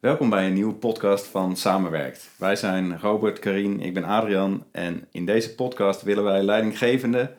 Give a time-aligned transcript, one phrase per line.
[0.00, 2.30] Welkom bij een nieuwe podcast van Samenwerkt.
[2.36, 7.34] Wij zijn Robert, Karien, ik ben Adrian en in deze podcast willen wij leidinggevenden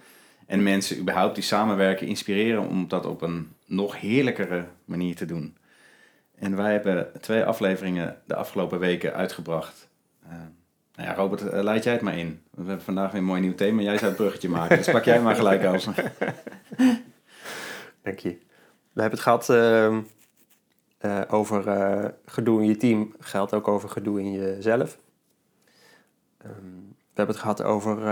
[0.47, 5.58] en mensen überhaupt die samenwerken inspireren om dat op een nog heerlijkere manier te doen.
[6.35, 9.88] En wij hebben twee afleveringen de afgelopen weken uitgebracht.
[10.23, 10.32] Uh,
[10.96, 12.41] nou ja, Robert, uh, leid jij het maar in.
[12.52, 13.82] We hebben vandaag weer een mooi nieuw thema.
[13.82, 15.94] Jij zou het bruggetje maken, dus pak jij maar gelijk over.
[18.04, 18.38] Dank je.
[18.94, 19.98] We hebben het gehad uh,
[21.29, 21.63] over
[22.25, 23.13] gedoe in je team.
[23.20, 24.99] Geldt ook over gedoe in jezelf.
[26.45, 28.03] Um, we hebben het gehad over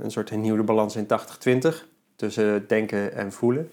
[0.00, 1.86] een soort hernieuwde balans in 80-20.
[2.16, 3.70] Tussen denken en voelen.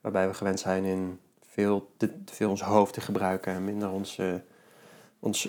[0.00, 4.20] Waarbij we gewend zijn in veel, te, veel ons hoofd te gebruiken en minder ons,
[5.18, 5.48] ons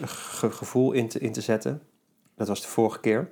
[0.49, 1.81] gevoel in te, in te zetten.
[2.35, 3.31] Dat was de vorige keer.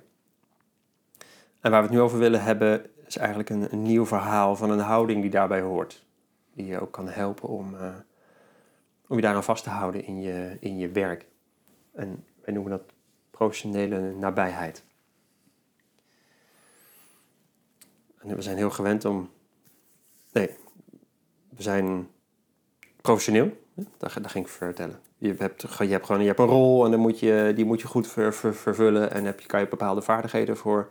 [1.60, 4.70] En waar we het nu over willen hebben, is eigenlijk een, een nieuw verhaal van
[4.70, 6.04] een houding die daarbij hoort.
[6.54, 7.74] Die je ook kan helpen om,
[9.08, 11.26] om je daaraan vast te houden in je, in je werk.
[11.92, 12.82] En wij noemen dat
[13.30, 14.84] professionele nabijheid.
[18.18, 19.30] En we zijn heel gewend om.
[20.32, 20.50] Nee,
[21.48, 22.08] we zijn
[23.00, 23.56] professioneel.
[23.74, 25.00] Daar, daar ging ik vertellen.
[25.18, 27.80] Je hebt, je hebt gewoon je hebt een rol en dan moet je, die moet
[27.80, 29.10] je goed ver, ver, vervullen.
[29.10, 30.90] En heb je, kan je bepaalde vaardigheden voor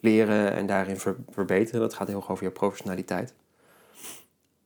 [0.00, 1.80] leren en daarin ver, verbeteren.
[1.80, 3.34] Dat gaat heel erg over je professionaliteit.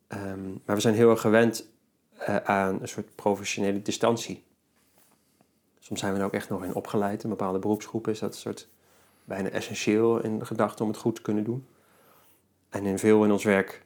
[0.08, 1.68] Um, maar we zijn heel erg gewend
[2.28, 4.44] uh, aan een soort professionele distantie.
[5.78, 7.22] Soms zijn we er ook echt nog in opgeleid.
[7.22, 8.68] In bepaalde beroepsgroepen is dat een soort
[9.24, 11.66] bijna essentieel in de gedachte om het goed te kunnen doen.
[12.68, 13.84] En in veel in ons werk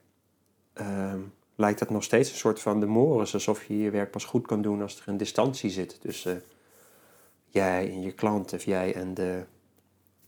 [0.74, 3.34] um, lijkt het nog steeds een soort van de mores.
[3.34, 6.42] Alsof je je werk pas goed kan doen als er een distantie zit tussen
[7.48, 9.44] jij en je klant, of jij en de,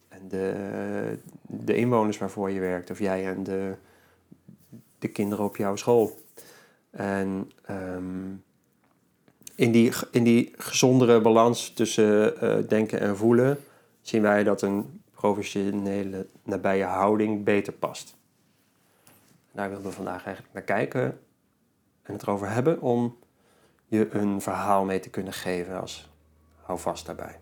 [0.08, 3.76] en de, de inwoners waarvoor je werkt, of jij en de,
[4.98, 6.24] de kinderen op jouw school.
[6.97, 8.44] En um,
[9.55, 13.58] in, die, in die gezondere balans tussen uh, denken en voelen
[14.00, 18.16] zien wij dat een professionele nabije houding beter past.
[19.53, 21.03] Daar willen we vandaag eigenlijk naar kijken
[22.03, 23.16] en het erover hebben om
[23.87, 26.09] je een verhaal mee te kunnen geven als
[26.62, 27.38] hou vast daarbij.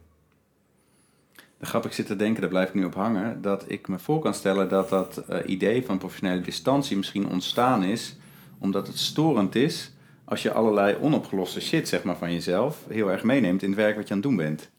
[1.58, 3.98] De grap, ik zit te denken, daar blijf ik nu op hangen, dat ik me
[3.98, 8.16] voor kan stellen dat dat uh, idee van professionele distantie misschien ontstaan is
[8.64, 9.90] omdat het storend is
[10.24, 13.96] als je allerlei onopgeloste shit zeg maar, van jezelf heel erg meeneemt in het werk
[13.96, 14.70] wat je aan het doen bent.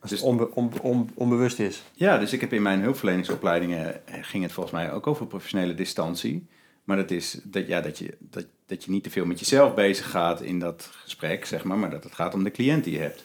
[0.00, 1.82] Als dus, het onbe, on, on, onbewust is.
[1.92, 5.74] Ja, dus ik heb in mijn hulpverleningsopleidingen, eh, ging het volgens mij ook over professionele
[5.74, 6.46] distantie.
[6.84, 9.74] Maar dat is dat, ja, dat, je, dat, dat je niet te veel met jezelf
[9.74, 12.92] bezig gaat in dat gesprek, zeg maar, maar dat het gaat om de cliënt die
[12.92, 13.24] je hebt.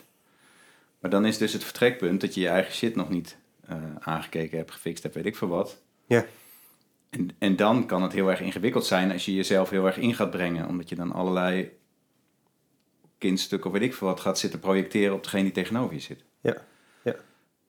[0.99, 3.37] Maar dan is dus het vertrekpunt dat je je eigen shit nog niet
[3.69, 5.81] uh, aangekeken hebt, gefixt hebt, weet ik veel wat.
[6.07, 6.25] Ja.
[7.09, 10.15] En, en dan kan het heel erg ingewikkeld zijn als je jezelf heel erg in
[10.15, 11.77] gaat brengen, omdat je dan allerlei
[13.17, 16.23] kindstukken of weet ik veel wat gaat zitten projecteren op degene die tegenover je zit.
[16.41, 16.57] Ja,
[17.03, 17.15] ja.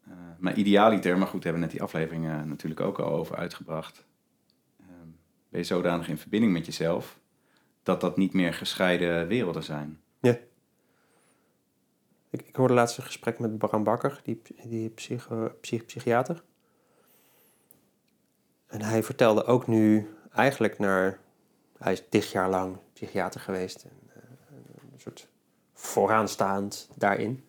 [0.08, 4.04] Uh, maar idealiter, maar goed, we hebben net die afleveringen natuurlijk ook al over uitgebracht
[5.50, 7.18] ben je zodanig in verbinding met jezelf
[7.82, 10.00] dat dat niet meer gescheiden werelden zijn.
[10.20, 10.38] Ja.
[12.30, 16.42] Ik, ik hoorde laatst een gesprek met Bram Bakker, die, die psycho, psych, psychiater.
[18.70, 21.18] En hij vertelde ook nu eigenlijk naar.
[21.78, 23.84] Hij is tig jaar lang psychiater geweest.
[23.84, 25.28] En, uh, een soort
[25.74, 27.44] vooraanstaand daarin.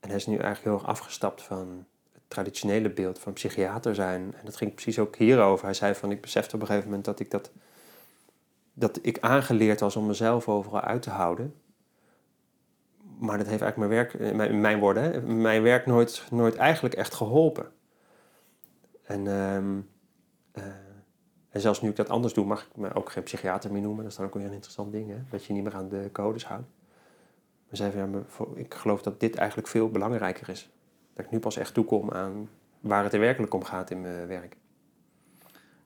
[0.00, 1.86] En hij is nu eigenlijk heel erg afgestapt van
[2.28, 4.34] traditionele beeld van psychiater zijn.
[4.38, 5.64] En dat ging precies ook hierover.
[5.64, 7.50] Hij zei van, ik besefte op een gegeven moment dat ik dat...
[8.74, 11.54] dat ik aangeleerd was om mezelf overal uit te houden.
[13.18, 14.12] Maar dat heeft eigenlijk mijn werk,
[14.50, 17.72] in mijn woorden, mijn werk nooit, nooit eigenlijk echt geholpen.
[19.08, 19.88] En, um,
[20.54, 20.64] uh,
[21.48, 24.02] en zelfs nu ik dat anders doe, mag ik me ook geen psychiater meer noemen.
[24.02, 25.16] Dat is dan ook weer een interessant ding, hè?
[25.30, 26.66] dat je niet meer aan de codes houdt.
[27.68, 30.70] Maar zei van, ja, ik geloof dat dit eigenlijk veel belangrijker is
[31.14, 32.48] dat ik nu pas echt toekom aan
[32.80, 34.56] waar het er werkelijk om gaat in mijn werk.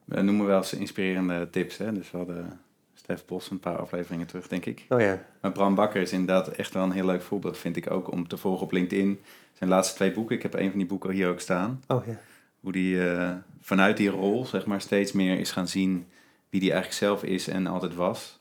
[0.05, 1.77] We noemen wel eens inspirerende tips.
[1.77, 1.91] Hè?
[1.91, 2.59] Dus we hadden
[2.93, 4.85] Stef Bos een paar afleveringen terug, denk ik.
[4.89, 5.25] Oh ja.
[5.41, 8.27] Maar Bram Bakker is inderdaad echt wel een heel leuk voorbeeld, vind ik ook, om
[8.27, 9.19] te volgen op LinkedIn.
[9.53, 11.83] Zijn laatste twee boeken, ik heb een van die boeken hier ook staan.
[11.87, 12.19] Oh ja.
[12.63, 16.07] Hoe die uh, vanuit die rol, zeg maar, steeds meer is gaan zien
[16.49, 18.39] wie die eigenlijk zelf is en altijd was.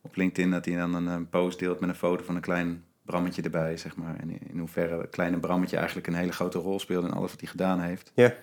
[0.00, 2.84] Op LinkedIn dat hij dan een, een post deelt met een foto van een klein
[3.02, 4.16] Brammetje erbij, zeg maar.
[4.16, 7.48] En in hoeverre kleine Brammetje eigenlijk een hele grote rol speelde in alles wat hij
[7.48, 8.12] gedaan heeft.
[8.14, 8.34] Ja.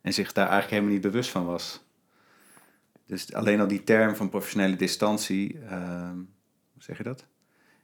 [0.00, 1.84] En zich daar eigenlijk helemaal niet bewust van was.
[3.06, 6.10] Dus alleen al die term van professionele distantie, uh,
[6.72, 7.26] hoe zeg je dat?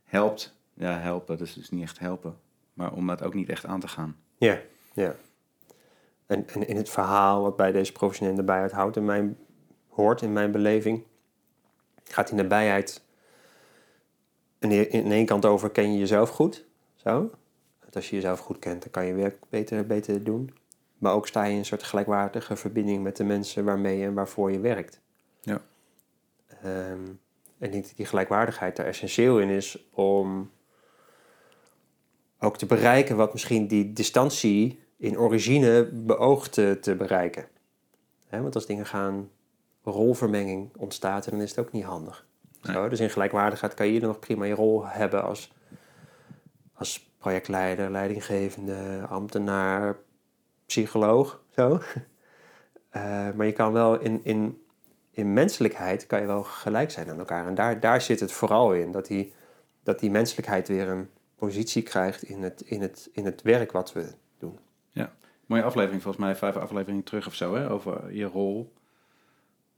[0.04, 0.56] Helpt.
[0.74, 2.38] Ja, helpen, dat is dus niet echt helpen.
[2.74, 4.16] Maar om dat ook niet echt aan te gaan.
[4.38, 4.60] Ja,
[4.94, 5.14] ja.
[6.30, 9.38] En, en in het verhaal wat bij deze professionele nabijheid houdt, in mijn,
[9.88, 11.04] hoort in mijn beleving,
[12.04, 13.02] gaat die nabijheid
[14.58, 16.66] aan de- één kant over ken je jezelf goed.
[16.94, 17.30] Zo.
[17.80, 20.54] Want als je jezelf goed kent, dan kan je werk beter, beter doen.
[20.98, 24.52] Maar ook sta je in een soort gelijkwaardige verbinding met de mensen waarmee en waarvoor
[24.52, 25.00] je werkt.
[25.40, 25.60] Ja.
[26.46, 27.04] Ehm,
[27.58, 30.50] en ik denk dat die gelijkwaardigheid er essentieel in is om
[32.38, 37.46] ook te bereiken wat misschien die distantie in origine beoogt te, te bereiken.
[38.28, 39.30] Want als dingen gaan,
[39.84, 42.26] rolvermenging ontstaat, dan is het ook niet handig.
[42.62, 45.52] Zo, dus in gelijkwaardigheid kan je nog prima je rol hebben als,
[46.72, 49.96] als projectleider, leidinggevende, ambtenaar,
[50.66, 51.42] psycholoog.
[51.54, 51.80] Zo.
[52.90, 54.62] Eh, maar je kan wel in, in,
[55.10, 57.46] in menselijkheid kan je wel gelijk zijn aan elkaar.
[57.46, 58.92] En daar, daar zit het vooral in.
[58.92, 59.34] Dat die,
[59.82, 63.92] dat die menselijkheid weer een positie krijgt in het, in, het, in het werk wat
[63.92, 64.12] we.
[65.50, 68.72] Mooie aflevering, volgens mij vijf afleveringen terug of zo, hè, over je rol.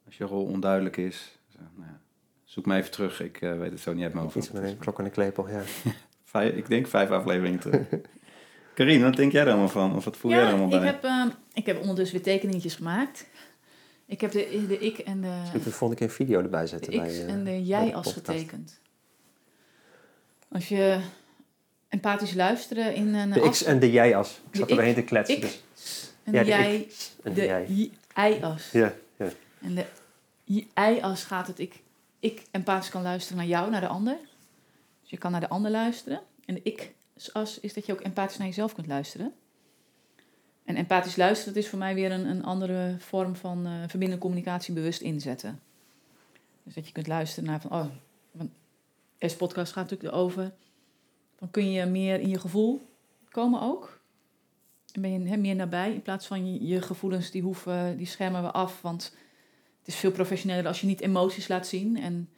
[0.07, 1.39] Als je rol onduidelijk is.
[1.49, 2.01] Zo, nou ja,
[2.45, 4.53] zoek me even terug, ik eh, weet het zo niet uit mijn Iets hoofd.
[4.53, 5.63] met een klok en een klepel, ja.
[6.25, 7.87] Vijf- ik denk vijf afleveringen terug.
[8.75, 9.97] Karine, wat denk jij er allemaal van?
[9.97, 10.85] Of wat voel jij er allemaal ik bij?
[10.87, 13.27] heb, ehm, ik heb ondertussen weer tekeningetjes gemaakt.
[14.07, 16.93] Ik heb de, de ik en de, Ik de volgende keer een video erbij zetten.
[16.97, 18.13] bij, eh, en de jij podcast.
[18.13, 18.81] getekend.
[20.49, 21.01] Als je
[21.93, 24.31] empathisch luisteren in een De as X en de jij-as.
[24.31, 25.41] Ik De zat er doorheen te kletsen.
[25.41, 25.63] dus.
[26.25, 26.89] en ja, de de jij
[27.23, 27.91] En de de jij.
[28.31, 28.71] i-as.
[28.71, 29.29] Ja, ja.
[29.61, 29.85] En de
[30.49, 31.83] i-as gaat het ik,
[32.19, 34.17] ik empathisch kan luisteren naar jou, naar de ander.
[35.01, 36.21] Dus je kan naar de ander luisteren.
[36.45, 39.33] En de ik-as is dat je ook empathisch naar jezelf kunt luisteren.
[40.65, 44.19] En empathisch luisteren, dat is voor mij weer een, een andere vorm van eh verbindende
[44.19, 45.61] communicatie bewust inzetten.
[46.63, 47.87] Dus dat je kunt luisteren naar van, oh,
[48.31, 48.51] want
[49.19, 50.53] deze podcast gaat natuurlijk erover.
[51.43, 52.89] Dan kun je meer in je gevoel
[53.29, 54.01] komen ook.
[54.93, 58.43] En ben je meer nabij in plaats van je, je gevoelens, die hoeven, die schermen
[58.43, 58.83] we af.
[58.83, 59.17] Want
[59.79, 61.97] het is veel professioneler als je niet emoties laat zien.
[61.97, 62.29] En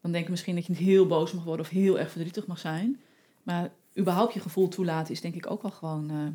[0.00, 2.46] dan denk ik misschien dat je niet heel boos mag worden of heel erg verdrietig
[2.46, 3.00] mag zijn.
[3.42, 6.10] Maar überhaupt je gevoel toelaten is denk ik ook wel gewoon...
[6.10, 6.28] eh,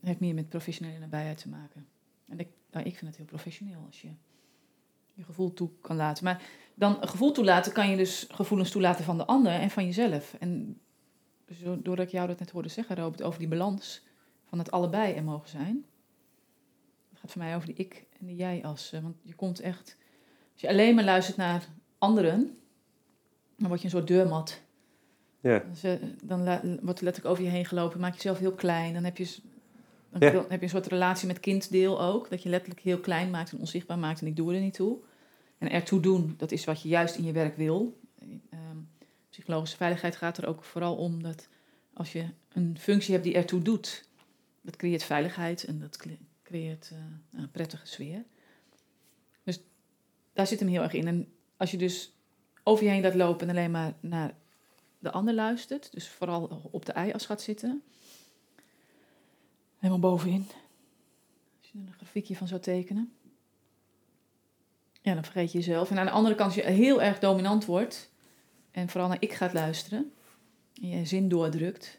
[0.00, 1.86] heeft meer met professionele nabijheid te maken.
[2.28, 4.08] En ik, nou, ik vind het heel professioneel als je
[5.20, 6.24] je gevoel toe kan laten.
[6.24, 6.42] Maar
[6.74, 10.34] dan een gevoel toelaten kan je dus gevoelens toelaten van de ander en van jezelf.
[10.38, 10.80] En
[11.78, 14.02] doordat ik jou dat net hoorde zeggen, Robert, over die balans
[14.44, 15.84] van het allebei er mogen zijn.
[17.10, 18.92] Het gaat voor mij over die ik en die jij as.
[18.92, 19.96] eh, Want je komt echt,
[20.52, 21.68] als je alleen maar luistert naar
[21.98, 22.58] anderen,
[23.56, 24.60] dan word je een soort deurmat.
[25.40, 25.64] Ja.
[25.72, 26.44] Dus, dan
[26.82, 28.92] wordt er letterlijk over je heen gelopen, maak je jezelf heel klein.
[28.94, 29.40] Dan heb je, s-
[30.10, 30.30] dan, Ja.
[30.30, 32.30] dan heb je een soort relatie met kinddeel ook.
[32.30, 34.98] Dat je letterlijk heel klein maakt en onzichtbaar maakt en ik doe er niet toe.
[35.60, 38.00] En ertoe doen, dat is wat je juist in je werk wil.
[38.50, 38.76] Ehm,
[39.30, 41.48] psychologische veiligheid gaat er ook vooral om dat
[41.92, 44.08] als je een functie hebt die ertoe doet,
[44.60, 48.24] dat creëert veiligheid en dat cre- creëert eh, een prettige sfeer.
[49.42, 49.60] Dus
[50.32, 51.06] daar zit hem heel erg in.
[51.06, 52.12] En als je dus
[52.62, 54.34] over je heen laat lopen en alleen maar naar
[54.98, 57.82] de ander luistert, dus vooral op de ei-as gaat zitten,
[59.78, 60.46] helemaal bovenin,
[61.60, 63.12] als je er een grafiekje van zou tekenen,
[65.00, 65.90] ja, dan vergeet je jezelf.
[65.90, 68.10] En aan de andere kant, als je heel erg dominant wordt
[68.70, 70.12] en vooral naar ik gaat luisteren
[70.82, 71.98] en je zin doordrukt,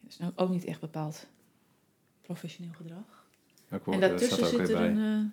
[0.00, 1.26] dat is nou ook niet echt bepaald
[2.22, 3.26] professioneel gedrag.
[3.68, 4.88] En eh, daartussen zit er bij?
[4.88, 5.32] een...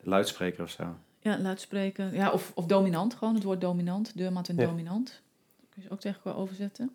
[0.00, 0.96] eh, Luidspreker of zo.
[1.20, 2.12] Ja, luidspreken.
[2.14, 4.16] Ja, of, of dominant, gewoon het woord dominant.
[4.16, 4.66] Deurmat en Ja.
[4.66, 5.22] dominant.
[5.60, 6.90] Dat kun je ook tegen elkaar overzetten.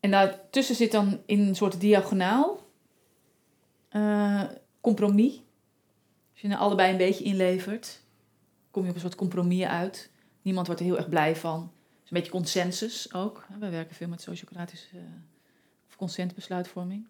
[0.00, 2.62] En daartussen zit dan in een soort diagonaal
[3.88, 4.42] eh,
[4.80, 5.40] compromis.
[6.44, 8.02] Je er allebei een beetje inlevert,
[8.70, 10.10] kom je op een soort compromis uit.
[10.42, 11.60] Niemand wordt er heel erg blij van.
[11.60, 13.46] Het is een beetje consensus ook.
[13.58, 15.04] Wij werken veel met sociocratische eh,
[15.88, 17.06] of consentbesluitvorming.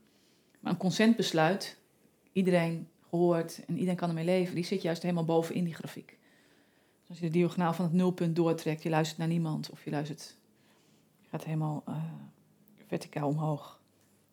[0.60, 1.78] Maar een consentbesluit,
[2.32, 6.18] iedereen gehoord en iedereen kan ermee leven, die zit juist helemaal bovenin die grafiek.
[7.00, 9.90] Dus als je de diagonaal van het nulpunt doortrekt, je luistert naar niemand of je
[9.90, 10.36] luistert,
[11.20, 12.02] je gaat helemaal eh,
[12.86, 13.80] verticaal omhoog.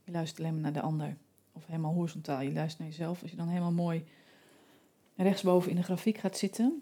[0.04, 1.18] Je luistert alleen maar naar de ander.
[1.52, 3.22] Of helemaal horizontaal, je luistert naar jezelf.
[3.22, 4.04] Als je dan helemaal mooi
[5.24, 6.82] rechtsboven in de grafiek gaat zitten,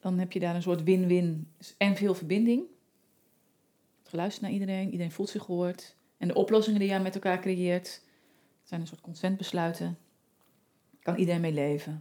[0.00, 2.62] dan heb je daar een soort win-win Dus en veel verbinding.
[4.02, 5.94] Geluisterd naar iedereen, iedereen voelt zich gehoord.
[6.18, 8.02] En de oplossingen die jij met elkaar creëert,
[8.64, 9.98] zijn een soort consentbesluiten
[11.02, 11.92] kan iedereen mee leven.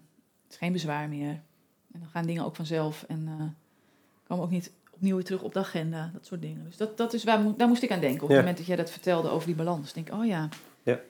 [0.44, 1.42] Het is geen bezwaar meer.
[1.92, 3.46] En dan gaan dingen ook vanzelf en eh,
[4.28, 6.64] komen ook niet opnieuw weer terug op de agenda, dat soort dingen.
[6.64, 8.36] Dus dat, dat is waar, daar moest ik aan denken op Ja.
[8.36, 9.88] het moment dat jij dat vertelde over die balans.
[9.88, 10.52] Ik denk, oh ja, Ik
[10.84, 11.02] denk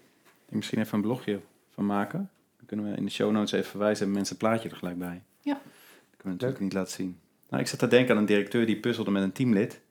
[0.50, 1.40] misschien even een blogje
[1.70, 2.30] van maken.
[2.66, 3.98] Dan kunnen we in de show notes even verwijzen.
[3.98, 5.22] Hebben mensen een plaatje er gelijk bij.
[5.42, 5.54] Ja.
[5.54, 5.62] Dat
[6.18, 7.20] kunnen we natuurlijk niet laten zien.
[7.50, 9.82] Nou, ik zat te denken aan een directeur die puzzelde met een teamlid.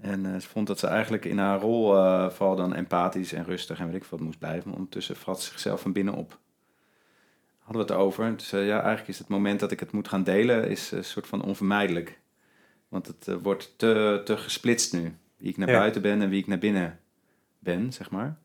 [0.00, 3.44] En eh, ze vond dat ze eigenlijk in haar rol eh, vooral dan empathisch en
[3.44, 4.68] rustig en weet ik wat moest blijven.
[4.68, 6.38] Maar ondertussen vrat ze zichzelf van binnen op.
[7.58, 8.36] Hadden we het over.
[8.36, 11.04] Dus eh, ja, eigenlijk is het moment dat ik het moet gaan delen, is een
[11.04, 12.18] soort van onvermijdelijk.
[12.88, 15.14] Want het eh, wordt te, te gesplitst nu.
[15.36, 15.78] Wie ik naar Ja.
[15.78, 17.00] buiten ben en wie ik naar binnen
[17.58, 18.38] ben, zeg maar.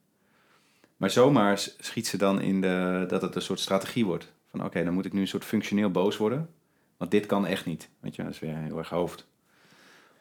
[0.97, 4.33] Maar zomaar schiet ze dan in de, dat het een soort strategie wordt.
[4.45, 6.49] Van oké, dan moet ik nu een soort functioneel boos worden.
[6.97, 7.89] Want dit kan echt niet.
[7.99, 9.27] Weet je, dat is weer heel erg hoofd.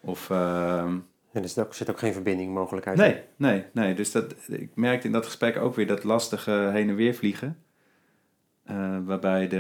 [0.01, 0.31] Of...
[0.31, 0.97] ehm,
[1.33, 3.95] En er zit ook, zit ook geen verbinding mogelijkheid Nee, nee, nee.
[3.95, 7.59] Dus dat, ik merkte in dat gesprek ook weer dat lastige heen en weer vliegen.
[8.65, 9.59] Eh, waarbij de,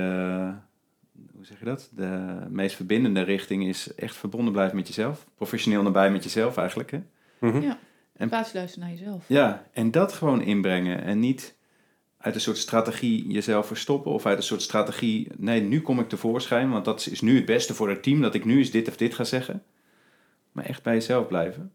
[1.35, 1.90] hoe zeg je dat?
[1.92, 5.26] De meest verbindende richting is echt verbonden blijven met jezelf.
[5.37, 6.90] Professioneel nabij met jezelf eigenlijk.
[6.90, 7.02] Hè?
[7.38, 7.61] Mhm.
[7.61, 7.78] Ja.
[8.14, 9.25] En- In plaats van luisteren naar jezelf.
[9.26, 11.02] Ja, en dat gewoon inbrengen.
[11.02, 11.54] En niet
[12.18, 14.12] uit een soort strategie jezelf verstoppen.
[14.12, 16.71] Of uit een soort strategie, nee, nu kom ik tevoorschijn.
[16.71, 18.21] Want dat is nu het beste voor het team.
[18.21, 19.62] Dat ik nu eens dit of dit ga zeggen.
[20.52, 21.73] Maar echt bij jezelf blijven.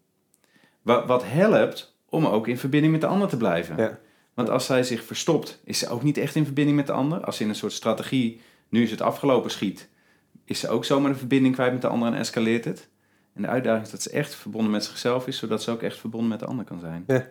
[0.82, 3.78] Wat, wat helpt om ook in verbinding met de ander te blijven.
[3.78, 4.00] Ja.
[4.34, 7.24] Want als zij zich verstopt, is ze ook niet echt in verbinding met de ander.
[7.26, 9.90] Als ze in een soort strategie, nu is het afgelopen schiet,
[10.46, 12.90] is ze ook zomaar de verbinding kwijt met de ander en escaleert het.
[13.40, 15.98] En de uitdaging is dat ze echt verbonden met zichzelf is, zodat ze ook echt
[15.98, 17.04] verbonden met de ander kan zijn.
[17.08, 17.26] We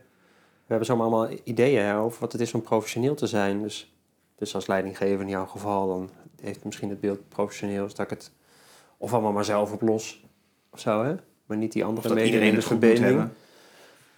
[0.67, 3.62] hebben zomaar allemaal ideeën hè, over wat het is om professioneel te zijn.
[3.62, 3.95] Dus,
[4.35, 6.11] dus als leidinggever in jouw geval, dan
[6.41, 8.33] heeft misschien het beeld professioneel dat ik het
[8.97, 10.25] of allemaal maar zelf oplos
[10.71, 11.15] of zo, hè?
[11.47, 13.05] Maar niet die andere iedereen en het de verbinding.
[13.05, 13.33] hebben.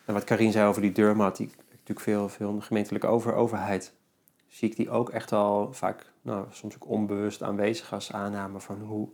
[0.05, 3.93] En wat Karin zei over die deurmat, die natuurlijk veel, veel gemeentelijke over, overheid,
[4.49, 8.81] zie ik die ook echt al vaak, nou, soms ook onbewust aanwezig als aanname van
[8.81, 9.09] hoe,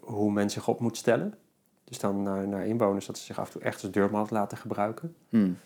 [0.00, 1.38] hoe men zich op moet stellen.
[1.90, 4.58] Dus dan naar, naar inwoners dat ze zich af en toe echt als deurmat laten
[4.58, 5.16] gebruiken.
[5.28, 5.58] Hmm.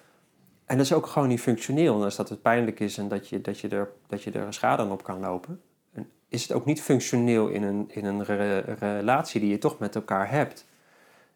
[0.64, 1.96] En dat is ook gewoon niet functioneel.
[1.96, 4.54] En als dat het pijnlijk is en dat je, dat je, er, dat je er
[4.54, 5.60] schade aan op kan lopen,
[5.92, 9.78] en is het ook niet functioneel in een, in een re- relatie die je toch
[9.78, 10.66] met elkaar hebt.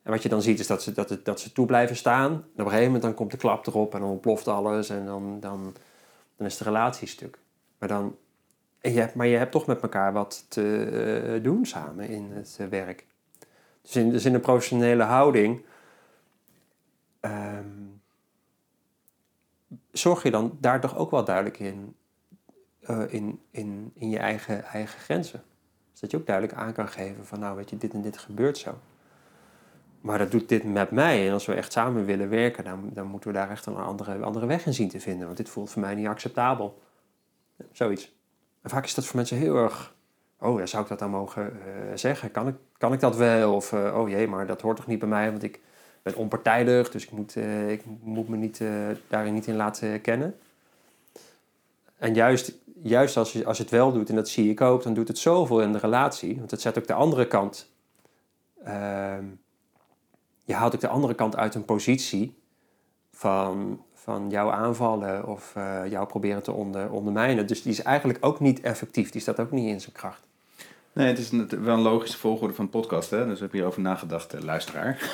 [0.02, 2.33] En wat je dan ziet is dat ze, dat, het, dat ze toe blijven staan.
[2.33, 5.07] En op een gegeven moment dan komt de klap erop en dan ontploft alles en
[5.07, 5.75] dan, dan,
[6.37, 7.38] dan is de relatie stuk.
[7.78, 8.16] Maar, dan,
[8.80, 10.85] je hebt, maar je hebt toch met elkaar wat te
[11.35, 13.07] eh, doen samen in het eh, werk.
[13.88, 15.64] Dus in, dus in een professionele houding
[17.21, 17.66] ehm,
[19.92, 21.95] zorg je dan daar toch ook wel duidelijk in,
[22.80, 25.42] eh, in, in, in je eigen, eigen grenzen.
[25.90, 28.18] Dus dat je ook duidelijk aan kan geven van nou weet je, dit en dit
[28.18, 28.78] gebeurt zo.
[30.00, 31.26] Maar dat doet dit met mij.
[31.26, 34.25] En als we echt samen willen werken, dan, dan moeten we daar echt een andere,
[34.25, 35.26] andere weg in zien te vinden.
[35.26, 36.83] Want dit voelt voor mij niet acceptabel.
[37.73, 38.16] Zoiets.
[38.62, 39.97] En vaak is dat voor mensen heel erg...
[40.40, 42.30] Oh, ja, zou ik dat dan mogen eh, zeggen?
[42.30, 43.54] Kan ik, kan ik dat wel?
[43.54, 45.61] Of, eh, oh jee, maar dat hoort toch niet bij mij, want ik
[46.02, 46.90] ben onpartijdig.
[46.90, 48.62] Dus ik moet, eh, ik moet me niet,
[49.09, 50.38] daarin niet in laten kennen.
[51.97, 52.52] En juist,
[52.83, 54.83] juist als, je, als het wel doet, en dat zie ik ook...
[54.83, 56.37] dan doet het zoveel in de relatie.
[56.37, 57.71] Want het zet ook de andere kant...
[58.64, 59.25] ehm,
[60.45, 62.38] je haalt ook de andere kant uit een positie
[63.12, 65.52] van, van jou aanvallen of
[65.88, 67.47] jou proberen te onder, ondermijnen.
[67.47, 69.11] Dus die is eigenlijk ook niet effectief.
[69.11, 70.28] Die staat ook niet in zijn kracht.
[70.99, 73.26] Nee, het is wel een logische volgorde van podcast, hè?
[73.26, 75.11] dus heb je hierover nagedacht, eh, luisteraar.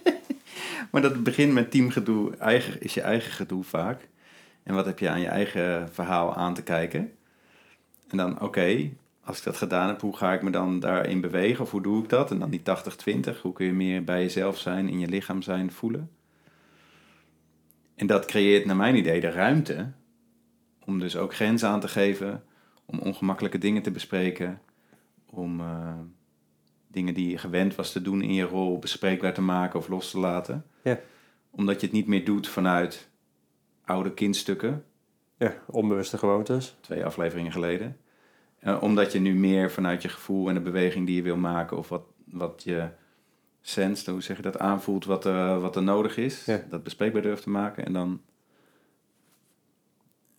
[0.90, 4.08] maar dat begint met teamgedoe eigen, is je eigen gedoe vaak.
[4.62, 7.12] En wat heb je aan je eigen verhaal aan te kijken?
[8.08, 8.90] En dan, oké,
[9.24, 11.64] als ik dat gedaan heb, hoe ga ik me dan daarin bewegen?
[11.64, 12.30] Of hoe doe ik dat?
[12.30, 12.62] En dan die
[13.36, 16.10] 80-20, hoe kun je meer bij jezelf zijn, in je lichaam zijn, voelen?
[17.96, 19.92] En dat creëert naar mijn idee de ruimte
[20.84, 22.44] om dus ook grenzen aan te geven,
[22.86, 24.60] om ongemakkelijke dingen te bespreken,
[25.30, 25.94] om eh,
[26.88, 30.10] dingen die je gewend was te doen in je rol bespreekbaar te maken of los
[30.10, 30.64] te laten.
[30.82, 30.98] Ja.
[31.50, 33.08] Omdat je het niet meer doet vanuit
[33.84, 34.84] oude kindstukken,
[35.38, 36.76] Ja, onbewuste gewoontes.
[36.80, 37.96] twee afleveringen geleden.
[38.58, 41.76] Eh, omdat je nu meer vanuit je gevoel en de beweging die je wil maken
[41.76, 42.88] of wat, wat je
[43.60, 46.64] senst, hoe zeg je dat, aanvoelt wat er, wat er nodig is, Ja.
[46.70, 48.20] dat bespreekbaar durft te maken en dan,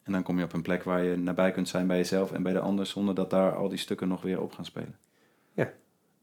[0.07, 2.43] en dan kom je op een plek waar je nabij kunt zijn bij jezelf en
[2.43, 4.95] bij de ander zonder dat daar al die stukken nog weer op gaan spelen.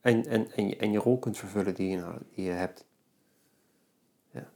[0.04, 2.86] En, en, en, je, en je rol kunt vervullen die je, nou, die je hebt.
[4.30, 4.48] Ja.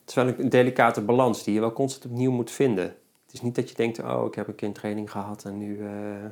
[0.00, 2.84] Het is wel een delicate balans die je wel constant opnieuw moet vinden.
[3.24, 5.86] Het is niet dat je denkt, oh, ik heb een keer training gehad en nu,
[5.86, 6.26] eh,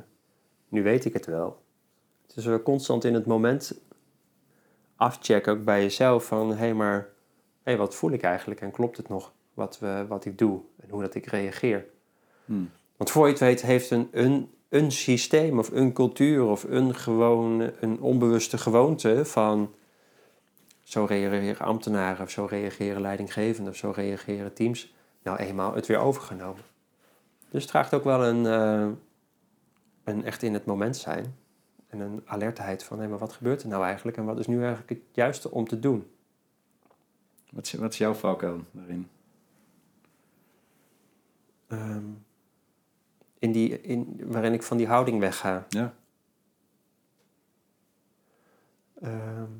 [0.69, 1.61] nu weet ik het wel.
[2.27, 3.81] Het is wel constant in het moment
[4.95, 7.09] afchecken, ook bij jezelf, van hé, hey, maar
[7.63, 10.89] hey, wat voel ik eigenlijk en klopt het nog wat, we, wat ik doe en
[10.89, 11.85] hoe dat ik reageer.
[12.45, 12.69] Hmm.
[12.97, 16.95] Want voor je het weet heeft een, een, een systeem of een cultuur of een,
[16.95, 19.73] gewoon, een onbewuste gewoonte van
[20.83, 24.93] zo reageren ambtenaren of zo reageren leidinggevenden of zo reageren teams
[25.23, 26.63] nou eenmaal het weer overgenomen.
[27.49, 28.87] Dus het vraagt ook wel een, eh,
[30.03, 31.35] een echt in het moment zijn
[31.87, 34.59] en een alertheid van hé, maar wat gebeurt er nou eigenlijk en wat is nu
[34.59, 36.07] eigenlijk het juiste om te doen?
[37.51, 39.09] Wat is, wat is jouw valkuil daarin?
[41.71, 42.05] Ehm,
[43.39, 45.65] in die, in, waarin ik van die houding wegga.
[45.69, 45.93] Ja.
[49.01, 49.51] Ehm,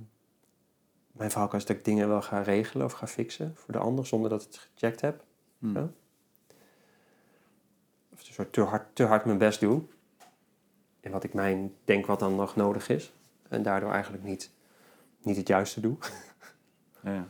[1.11, 4.05] mijn valkuil is dat ik dingen wel ga regelen of ga fixen voor de ander
[4.05, 5.23] zonder dat ik het gecheckt heb.
[5.59, 5.75] Hm.
[5.75, 5.89] Ja.
[8.13, 9.83] Of een soort te hard, te hard mijn best doe.
[10.99, 13.13] En wat ik mijn denk wat dan nog nodig is.
[13.47, 14.51] En daardoor eigenlijk niet,
[15.21, 15.97] niet het juiste doe.
[17.03, 17.27] Ja, ja.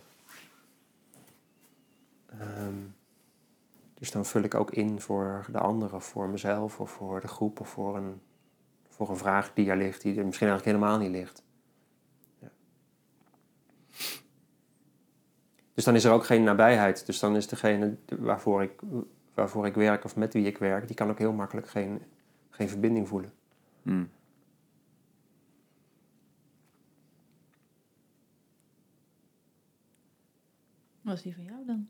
[2.39, 2.75] Ehm,
[4.01, 7.27] dus dan vul ik ook in voor de ander of voor mezelf of voor de
[7.27, 8.21] groep of voor een,
[8.87, 11.43] voor een vraag die er ligt, die er misschien eigenlijk helemaal niet ligt.
[12.39, 12.51] Ja.
[15.73, 17.05] Dus dan is er ook geen nabijheid.
[17.05, 18.81] Dus dan is degene waarvoor ik,
[19.33, 22.01] waarvoor ik werk of met wie ik werk, die kan ook heel makkelijk geen,
[22.49, 23.33] geen verbinding voelen.
[23.81, 24.05] Hm.
[31.01, 31.87] Wat is die van jou dan?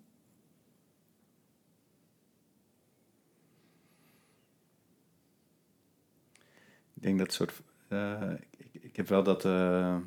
[7.01, 7.61] Ik denk dat soort.
[7.87, 9.45] eh, ik, ik heb wel dat.
[9.45, 9.97] eh,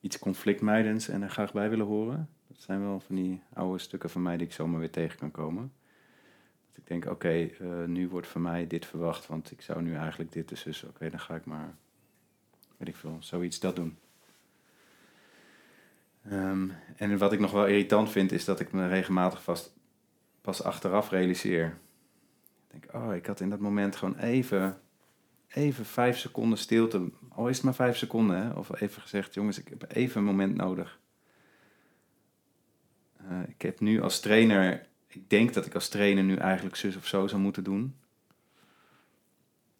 [0.00, 2.28] iets conflictmijdends en er graag bij willen horen.
[2.48, 5.30] Dat zijn wel van die oude stukken van mij die ik zomaar weer tegen kan
[5.30, 5.72] komen.
[6.68, 9.94] Dat ik denk, oké, eh, nu wordt van mij dit verwacht, want ik zou nu
[9.94, 10.62] eigenlijk dit dus.
[10.62, 11.74] dus Oké, dan ga ik maar,
[12.76, 13.98] weet ik veel, zoiets dat doen.
[16.22, 19.74] Ehm, en wat ik nog wel irritant vind, is dat ik me regelmatig vast
[20.40, 21.78] pas achteraf realiseer.
[22.92, 24.80] Oh, ik had in dat moment gewoon even,
[25.48, 27.10] even vijf seconden stilte.
[27.28, 28.50] Al is het maar vijf seconden, hè?
[28.50, 31.00] Of even gezegd, jongens, ik heb even een moment nodig.
[33.16, 36.96] Eh, ik heb nu als trainer, ik denk dat ik als trainer nu eigenlijk zus
[36.96, 37.94] of zo zou moeten doen.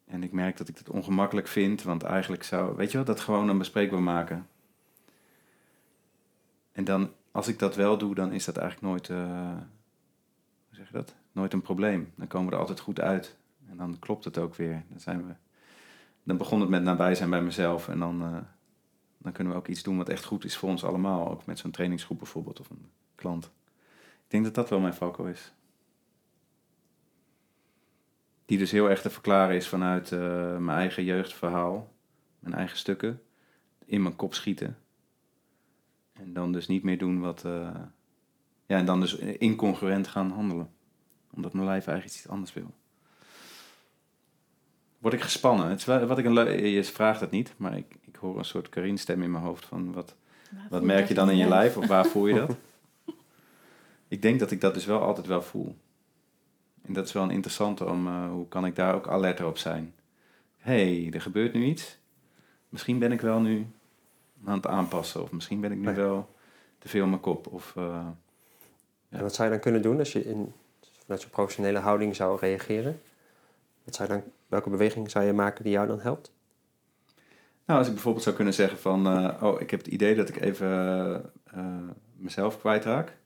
[0.06, 3.20] En ik merk dat ik het ongemakkelijk vind, want eigenlijk zou, weet je wat, dat
[3.20, 4.48] gewoon dan bespreekbaar maken.
[6.72, 9.56] En dan, als ik dat wel doe, dan is dat eigenlijk nooit, eh,
[10.74, 11.14] zeg je dat?
[11.32, 12.12] Nooit een probleem.
[12.14, 13.36] Dan komen we er altijd goed uit.
[13.68, 14.84] En dan klopt het ook weer.
[14.88, 15.34] Dan, zijn we,
[16.22, 17.88] dan begon het met nabij zijn bij mezelf.
[17.88, 18.38] En dan, eh,
[19.18, 21.30] dan kunnen we ook iets doen wat echt goed is voor ons allemaal.
[21.30, 23.44] Ook met zo'n trainingsgroep bijvoorbeeld of een klant.
[24.24, 25.52] Ik denk dat dat wel mijn valko is.
[28.46, 31.92] Die dus heel erg te verklaren is vanuit eh, mijn eigen jeugdverhaal.
[32.38, 33.22] Mijn eigen stukken.
[33.84, 34.78] In mijn kop schieten.
[36.12, 37.44] En dan dus niet meer doen wat...
[37.44, 37.80] eh,
[38.66, 40.70] ja, en dan dus incongruent gaan handelen.
[41.35, 42.70] Omdat mijn lijf eigenlijk iets anders wil.
[44.98, 45.68] Word ik gespannen?
[45.68, 48.44] Het is wel, wat ik een je vraagt het niet, maar ik, ik hoor een
[48.44, 50.14] soort Karin-stem in mijn hoofd van wat,
[50.50, 51.77] Waar wat merk je dan in je lijf?
[51.77, 52.57] of waar voel je dat?
[54.09, 55.77] ik denk dat ik dat dus wel altijd wel voel.
[56.83, 59.59] En dat is wel een interessante om, eh, hoe kan ik daar ook alerter op
[59.59, 59.94] zijn?
[60.57, 61.98] hey, er gebeurt nu iets.
[62.68, 63.66] Misschien ben ik wel nu
[64.44, 65.22] aan het aanpassen.
[65.22, 65.94] Of misschien ben ik nu Nee.
[65.94, 66.35] wel
[66.79, 67.46] te veel in mijn kop.
[67.46, 68.07] Of, eh.
[69.14, 70.53] En wat zou je dan kunnen doen als je in,
[71.03, 73.00] vanuit zo'n professionele houding zou reageren?
[73.85, 76.33] Wat zou je dan, welke beweging zou je maken die jou dan helpt?
[77.64, 79.07] Nou, als ik bijvoorbeeld zou kunnen zeggen van...
[79.07, 80.68] eh, oh, ik heb het idee dat ik even
[81.44, 81.66] eh,
[82.16, 83.16] mezelf kwijtraak.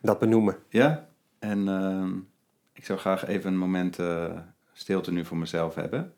[0.00, 0.56] Dat benoemen.
[0.68, 1.08] Ja,
[1.38, 2.16] en ehm,
[2.72, 4.38] ik zou graag even een moment eh,
[4.72, 6.14] stilte nu voor mezelf hebben.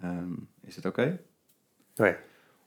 [0.00, 1.20] Ehm, is het oké?
[1.96, 2.16] Oh ja.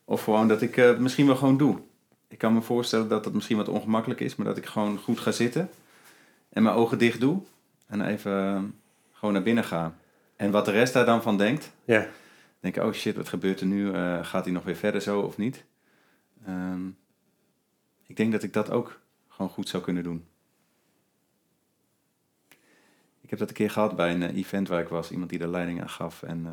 [0.06, 1.82] Of gewoon dat ik het misschien wel gewoon doe.
[2.28, 5.20] Ik kan me voorstellen dat het misschien wat ongemakkelijk is, maar dat ik gewoon goed
[5.20, 5.70] ga zitten
[6.50, 7.42] en mijn ogen dicht doe
[7.88, 8.64] en even eh,
[9.12, 9.96] gewoon naar binnen ga.
[10.36, 12.08] En wat de rest daar dan van denkt, Ja.
[12.60, 13.94] denk ik, oh shit, wat gebeurt er nu?
[13.94, 15.64] Eh, gaat hij nog weer verder zo of niet?
[16.46, 16.88] Ehm,
[18.06, 20.26] ik denk dat ik dat ook gewoon goed zou kunnen doen.
[23.22, 25.12] Ik heb dat een keer gehad bij een eh, event waar ik was.
[25.12, 26.46] Iemand die de leiding aan gaf en op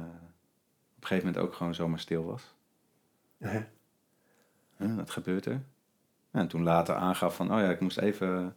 [1.01, 2.55] een gegeven moment ook gewoon zomaar stil was.
[3.37, 3.69] Ja.
[4.87, 5.61] Huh, wat gebeurt er?
[6.33, 8.57] Ja, en toen later aangaf van, oh ja, ik moest even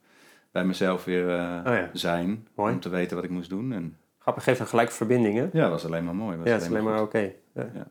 [0.51, 1.89] bij mezelf weer eh, Oh ja.
[1.93, 2.47] zijn.
[2.55, 2.73] Mooi.
[2.73, 3.71] Om te weten wat ik moest doen.
[3.73, 5.43] En Grappig, geeft een gelijk verbinding, hè?
[5.43, 6.37] ja, dat was alleen maar mooi.
[6.37, 7.31] Was Ja, het is alleen maar oké.
[7.53, 7.87] Ja.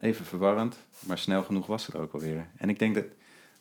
[0.00, 2.46] Even verwarrend, maar snel genoeg was het er ook alweer.
[2.56, 3.04] En ik denk dat,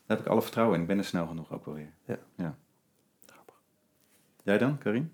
[0.05, 0.81] daar heb ik alle vertrouwen in.
[0.81, 1.93] Ik ben er snel genoeg ook wel weer.
[2.05, 2.17] Ja.
[2.35, 2.55] ja.
[4.43, 5.11] Jij dan, Karin?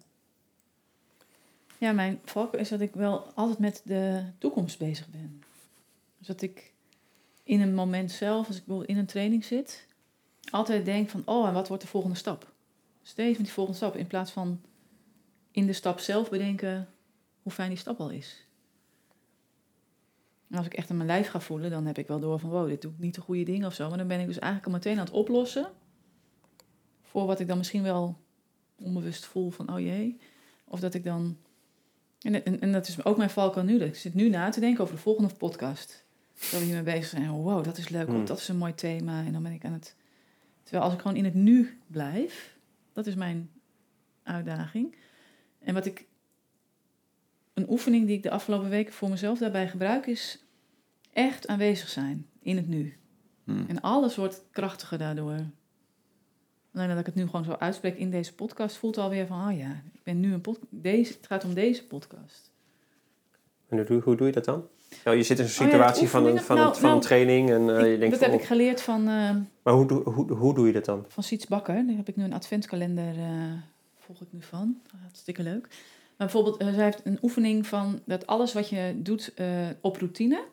[1.78, 5.44] Ja, mijn valk is dat ik wel altijd met de toekomst bezig ben.
[6.18, 6.73] Dus dat ik
[7.44, 9.88] in een moment zelf, als ik bijvoorbeeld in een training zit,
[10.50, 12.52] altijd denk van, oh, en wat wordt de volgende stap?
[13.02, 14.62] Steeds met die volgende stap, in plaats van
[15.52, 16.90] in de stap zelf bedenken
[17.42, 18.48] hoe fijn die stap al is.
[20.50, 22.50] En als ik echt aan mijn lijf ga voelen, dan heb ik wel door van,
[22.50, 23.90] wow, dit doe ik niet de goede dingen of zo.
[23.90, 25.72] Maar dan ben ik dus eigenlijk al meteen aan het oplossen
[27.02, 28.18] voor wat ik dan misschien wel
[28.76, 30.20] onbewust voel van, oh jee.
[30.68, 31.38] Of dat ik dan
[32.24, 33.78] en, en, dat is ook mijn valkuil nu.
[33.78, 36.04] Dat ik zit nu na te denken over de volgende podcast.
[36.40, 37.30] Dat we hiermee bezig zijn.
[37.30, 38.08] Wow, dat is leuk.
[38.08, 38.26] Hmm.
[38.26, 39.26] Dat is een mooi thema.
[39.26, 39.96] En dan ben ik aan het...
[40.64, 42.58] Terwijl als ik gewoon in het nu blijf...
[42.94, 43.50] Dat is mijn
[44.24, 44.96] uitdaging.
[45.60, 46.06] En wat ik...
[47.54, 50.44] Een oefening die ik de afgelopen weken voor mezelf daarbij gebruik is...
[51.14, 52.98] echt aanwezig zijn in het nu.
[53.44, 53.64] Hm.
[53.68, 55.40] En alles wordt krachtiger daardoor.
[56.74, 59.58] Alleen dat ik het nu gewoon zo uitspreek in deze podcast, voelt alweer van, oh
[59.58, 60.68] ja, ik ben nu een podcast.
[60.70, 62.53] Deze, het gaat om deze podcast.
[63.74, 64.68] En hoe, doe- hoe doe je dat dan?
[65.04, 66.44] Ja, je zit in zo'n Oh ja, situatie van, een, oefeningen?
[66.48, 68.46] van, een, Nou, van een nou, training en eh, je denkt dat van, heb ik
[68.48, 71.06] geleerd van, eh, Maar hoe, doe- hoe, hoe doe je dat dan?
[71.08, 71.86] van Siets Bakker.
[71.88, 73.52] Daar heb ik nu een adventskalender, eh,
[74.00, 74.82] volg ik nu van.
[75.02, 75.68] Hartstikke leuk.
[76.18, 79.34] Maar bijvoorbeeld, zij heeft een oefening van dat alles wat je doet
[79.82, 80.44] op routine,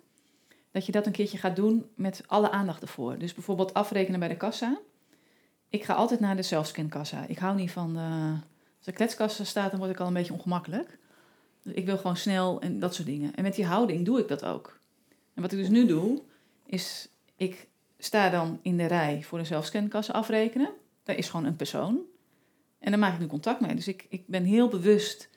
[0.71, 3.19] dat je dat een keertje gaat doen met alle aandacht ervoor.
[3.19, 4.79] Dus bijvoorbeeld afrekenen bij de kassa.
[5.69, 7.25] Ik ga altijd naar de zelfscankassa.
[7.29, 7.97] Ik hou niet van,
[8.77, 10.99] als de kletskassa staat, dan word ik al een beetje ongemakkelijk.
[11.64, 13.35] Ik wil gewoon snel en dat soort dingen.
[13.35, 14.81] En met die houding doe ik dat ook.
[15.35, 16.23] En wat ik dus nu doe,
[16.66, 17.68] is ik
[17.99, 20.70] sta dan in de rij voor de zelfscankassa afrekenen.
[21.03, 22.01] Daar is gewoon een persoon.
[22.79, 23.75] En daar maak ik nu contact mee.
[23.75, 25.29] Dus ik, ik ben heel bewust,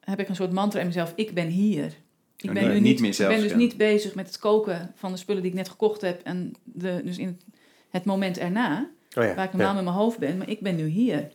[0.00, 2.04] heb ik een soort mantra in mezelf, ik ben hier.
[2.36, 5.18] Ik ben nu niet niet, ik ben dus niet bezig met het koken van de
[5.18, 6.22] spullen die ik net gekocht heb.
[6.22, 7.44] En de, dus in het,
[7.90, 9.56] het moment erna, Oh ja, waar ik ja.
[9.56, 11.32] normaal met mijn hoofd ben, maar ik ben nu hier.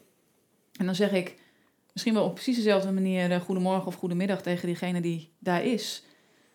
[0.77, 1.35] En dan zeg ik
[1.93, 6.03] misschien wel op precies dezelfde manier eh, goedemorgen of goedemiddag tegen diegene die daar is.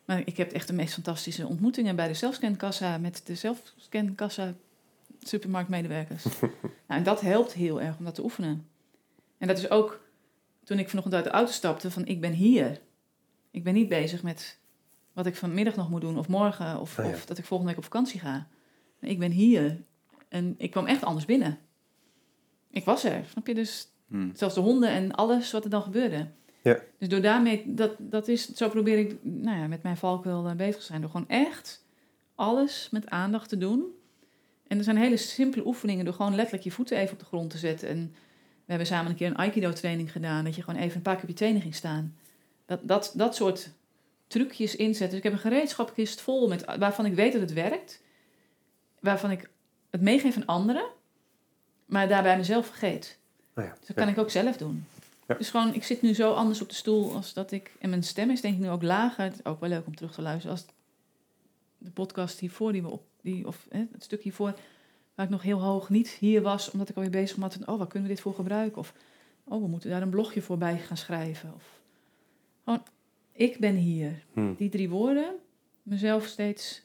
[0.04, 4.54] Maar ik heb echt de meest fantastische ontmoetingen bij de zelfscankassa met de zelfscankassa
[5.20, 6.24] supermarktmedewerkers.
[6.40, 6.50] nou,
[6.86, 8.68] en dat helpt heel erg om dat te oefenen.
[9.38, 10.04] En dat is ook
[10.64, 12.80] toen ik vanochtend uit de auto stapte van ik ben hier.
[13.50, 14.58] Ik ben niet bezig met
[15.12, 17.10] wat ik vanmiddag nog moet doen of morgen of, Oh ja.
[17.10, 18.48] of dat ik volgende week op vakantie ga.
[19.00, 19.80] Ik ben hier.
[20.28, 21.58] En ik kwam echt anders binnen.
[22.70, 23.54] Ik was er, snap je?
[23.54, 24.28] Dus Hm.
[24.32, 26.26] zelfs de honden en alles wat er dan gebeurde.
[26.62, 26.78] Ja.
[26.98, 30.54] Dus door daarmee, dat, dat is, zo probeer ik nou ja, met mijn valkuil eh,
[30.54, 31.00] bezig te zijn.
[31.00, 31.84] Door gewoon echt
[32.34, 33.84] alles met aandacht te doen.
[34.66, 37.50] En er zijn hele simpele oefeningen door gewoon letterlijk je voeten even op de grond
[37.50, 37.88] te zetten.
[37.88, 38.14] En
[38.64, 40.44] we hebben samen een keer een Aikido training gedaan.
[40.44, 42.16] Dat je gewoon even een paar keer op je tenen ging staan.
[42.66, 43.70] Dat, dat, dat soort
[44.26, 45.08] trucjes inzetten.
[45.08, 48.02] Dus ik heb een gereedschapkist vol met waarvan ik weet dat het werkt.
[49.00, 49.50] Waarvan ik
[49.90, 50.86] het meegeef aan anderen.
[51.86, 53.18] Maar daarbij mezelf vergeet.
[53.56, 53.74] Oh ja.
[53.78, 54.86] Dus dat kan ik ook zelf doen.
[55.26, 55.34] Ja.
[55.34, 57.72] Dus gewoon, ik zit nu zo anders op de stoel als dat ik...
[57.80, 59.24] En mijn stem is denk ik nu ook lager.
[59.24, 60.50] Het is ook wel leuk om terug te luisteren.
[60.50, 60.66] Als
[61.78, 63.02] de podcast hiervoor, die we op...
[63.20, 64.54] Die, of hè, het stuk hiervoor,
[65.14, 66.70] waar ik nog heel hoog niet hier was...
[66.70, 67.68] omdat ik alweer bezig was met...
[67.68, 68.78] Oh, waar kunnen we dit voor gebruiken?
[68.78, 68.92] Of...
[69.44, 71.52] Oh, we moeten daar een blogje voor bij gaan schrijven.
[71.54, 71.64] Of
[72.64, 72.82] gewoon,
[73.32, 74.24] ik ben hier.
[74.32, 74.54] Hm.
[74.54, 75.34] Die drie woorden,
[75.82, 76.82] mezelf steeds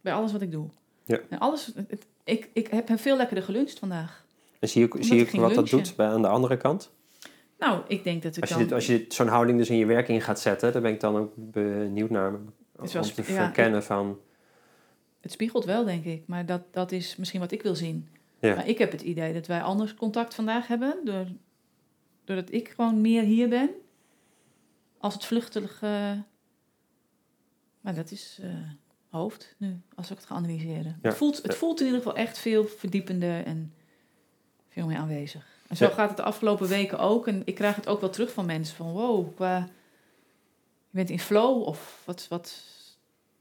[0.00, 0.68] bij alles wat ik doe.
[1.04, 1.20] Ja.
[1.28, 4.24] En alles, het- ik, ik heb veel lekkerder geluncht vandaag.
[4.66, 6.92] En zie je, zie je wat dat doet bij, aan de andere kant?
[7.58, 8.64] Nou, ik denk dat ik Als je, dan...
[8.64, 11.00] dit, als je zo'n houding dus in je werk in gaat zetten, dan ben ik
[11.00, 14.18] dan ook benieuwd naar om wel te ja, verkennen van...
[15.20, 16.22] Het spiegelt wel, denk ik.
[16.26, 18.08] Maar dat, dat is misschien wat ik wil zien.
[18.38, 18.54] Ja.
[18.54, 21.00] Maar ik heb het idee dat wij anders contact vandaag hebben.
[21.04, 21.26] Door,
[22.24, 23.70] doordat ik gewoon meer hier ben.
[24.98, 26.22] Als het vluchtige...
[27.80, 28.50] Maar dat is eh,
[29.08, 30.98] hoofd nu, als ik het ga analyseren.
[31.02, 31.08] Ja.
[31.08, 33.72] Het, voelt, het voelt in ieder geval echt veel verdiepender en
[34.76, 35.46] veel meer aanwezig.
[35.68, 35.90] En zo Ja.
[35.90, 37.26] gaat het de afgelopen weken ook.
[37.26, 38.76] En ik krijg het ook wel terug van mensen.
[38.76, 39.56] Van wow, qua...
[40.90, 42.62] Je bent in flow of wat, wat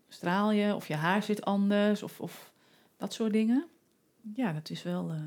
[0.09, 0.75] straal je?
[0.75, 2.03] Of je haar zit anders?
[2.03, 2.51] Of, of
[2.97, 3.65] dat soort dingen.
[4.35, 5.09] Ja, dat is wel...
[5.09, 5.21] eh,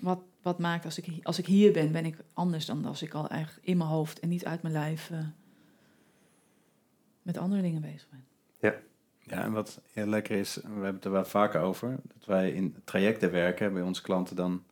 [0.00, 3.14] wat, wat maakt als ik, als ik hier ben, ben ik anders dan als ik
[3.14, 5.18] al echt in mijn hoofd en niet uit mijn lijf eh,
[7.22, 8.24] met andere dingen bezig ben.
[8.60, 8.74] Ja,
[9.26, 12.76] en wat heel lekker is, we hebben het er wel vaker over, dat wij in
[12.84, 14.62] trajecten werken bij onze klanten dan.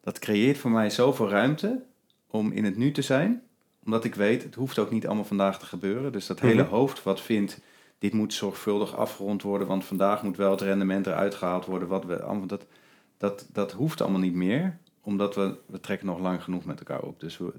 [0.00, 1.82] Dat creëert voor mij zoveel ruimte
[2.26, 3.42] om in het nu te zijn,
[3.84, 6.12] omdat ik weet, het hoeft ook niet allemaal vandaag te gebeuren.
[6.12, 6.70] Dus dat hele Mhm.
[6.70, 7.60] hoofd wat vindt,
[7.98, 12.04] dit moet zorgvuldig afgerond worden, want vandaag moet wel het rendement eruit gehaald worden, wat
[12.04, 12.66] we allemaal, dat,
[13.16, 17.02] dat, dat hoeft allemaal niet meer, omdat we, we trekken nog lang genoeg met elkaar
[17.02, 17.20] op.
[17.20, 17.52] Dus we,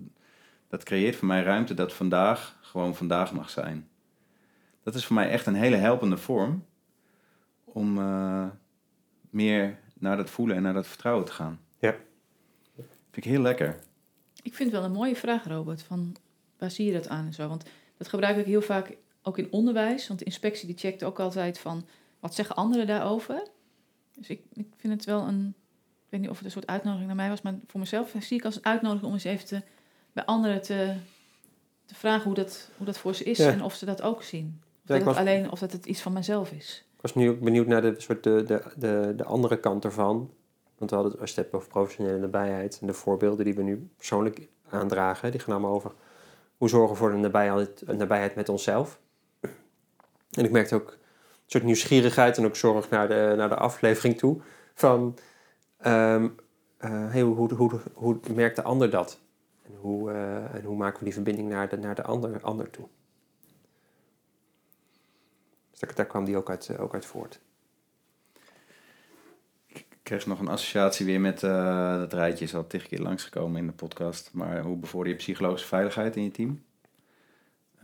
[0.67, 3.87] dat creëert voor mij ruimte dat vandaag gewoon vandaag mag zijn.
[4.83, 6.65] Dat is voor mij echt een hele helpende vorm
[7.63, 8.45] om eh,
[9.29, 11.59] meer naar dat voelen en naar dat vertrouwen te gaan.
[11.79, 11.95] Ja.
[13.11, 13.79] Vind ik heel lekker.
[14.41, 15.81] Ik vind het wel een mooie vraag, Robert.
[15.83, 16.15] Van
[16.57, 17.47] waar zie je dat aan en zo?
[17.47, 17.65] Want
[17.97, 20.07] dat gebruik ik heel vaak ook in onderwijs.
[20.07, 21.85] Want de inspectie die checkt ook altijd van
[22.19, 23.47] wat zeggen anderen daarover.
[24.13, 25.53] Dus ik, ik vind het wel een.
[26.05, 28.37] Ik weet niet of het een soort uitnodiging naar mij was, maar voor mezelf zie
[28.37, 29.61] ik als een uitnodiging om eens even te,
[30.11, 30.95] bij anderen te,
[31.85, 33.51] te vragen hoe dat, hoe dat voor ze is Ja.
[33.51, 34.61] en of ze dat ook zien.
[34.87, 36.85] Ik was- alleen, of dat het iets van mezelf is.
[36.95, 40.31] Ik was nu ook benieuwd naar de, soort de, de, de, de andere kant ervan.
[40.77, 43.53] Want we hadden het, als je het hebt over professionele nabijheid en de voorbeelden die
[43.53, 45.91] we nu persoonlijk aandragen, die gaan allemaal over
[46.57, 48.99] hoe zorgen we voor een nabijheid, nabijheid met onszelf.
[50.31, 50.97] En ik merkte ook een
[51.45, 54.41] soort nieuwsgierigheid en ook zorg naar de, naar de aflevering toe.
[54.73, 55.17] Van
[55.77, 56.27] ehm,
[56.77, 59.19] eh, hey, hoe, hoe, hoe, hoe merkt de ander dat?
[59.63, 62.69] En hoe, eh, en hoe maken we die verbinding naar de, naar de ander, ander
[62.69, 62.85] toe?
[65.85, 67.39] Daar, daar kwam die ook uit, ook uit voort.
[69.67, 72.45] Ik kreeg nog een associatie weer met uh, dat rijtje.
[72.45, 74.29] Is al tig keer langsgekomen in de podcast.
[74.33, 76.63] Maar hoe bevorder je psychologische veiligheid in je team?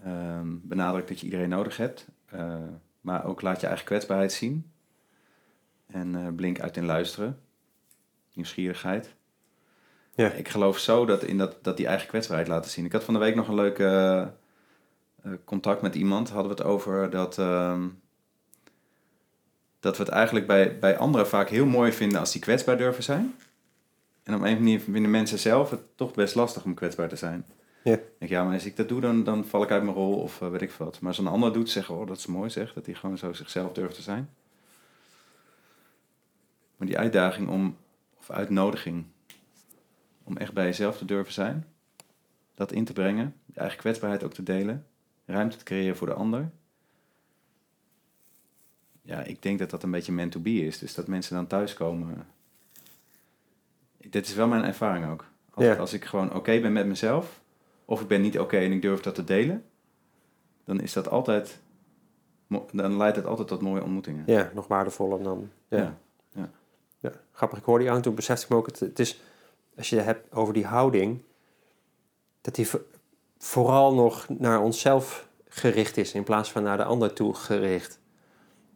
[0.03, 2.07] Ehm, benadruk dat je iedereen nodig hebt.
[2.33, 2.55] Uh,
[3.01, 4.71] maar ook laat je eigen kwetsbaarheid zien.
[5.87, 7.39] En blink uit in luisteren.
[8.33, 9.15] Nieuwsgierigheid.
[10.15, 10.31] Ja.
[10.31, 12.85] Ik geloof zo dat, in dat, dat die eigen kwetsbaarheid laten zien.
[12.85, 14.33] Ik had van de week nog een leuke
[15.45, 16.29] contact met iemand.
[16.29, 17.83] Hadden we het over dat, uh,
[19.79, 23.03] dat we het eigenlijk bij, bij anderen vaak heel mooi vinden als die kwetsbaar durven
[23.03, 23.35] zijn.
[24.23, 27.45] En op een manier vinden mensen zelf het toch best lastig om kwetsbaar te zijn.
[27.83, 27.99] Ja.
[28.19, 30.41] Ik, ja, maar als ik dat doe, dan, dan val ik uit mijn rol of
[30.41, 30.99] uh, weet ik wat.
[30.99, 33.33] Maar als een ander doet, zeggen, oh, dat is mooi zeg, dat hij gewoon zo
[33.33, 34.29] zichzelf durft te zijn.
[36.77, 37.77] Maar die uitdaging om,
[38.19, 39.05] of uitnodiging,
[40.23, 41.67] om echt bij jezelf te durven zijn,
[42.55, 44.87] dat in te brengen, je eigen kwetsbaarheid ook te delen,
[45.29, 46.49] ruimte te creëren voor de ander.
[49.01, 50.77] Ja, ik denk dat dat een beetje meant to be is.
[50.77, 52.27] Dus dat mensen dan thuiskomen.
[53.97, 55.25] Dit is wel mijn ervaring ook.
[55.53, 55.75] Als, ja.
[55.75, 57.41] als ik gewoon oké ben met mezelf,
[57.85, 59.65] of ik ben niet oké en ik durf dat te delen,
[60.65, 61.59] dan is dat altijd,
[62.71, 64.23] dan leidt het altijd tot mooie ontmoetingen.
[64.25, 65.49] Ja, nog waardevoller dan.
[65.67, 65.97] Ja.
[66.33, 66.49] ja.
[66.99, 67.11] ja.
[67.31, 69.21] Grappig, ik hoorde die aan toen besefte ik me ook, het, het is,
[69.77, 71.21] als je het hebt over die houding,
[72.41, 72.67] dat die
[73.39, 77.99] vooral nog naar onszelf gericht is in plaats van naar de ander toe gericht.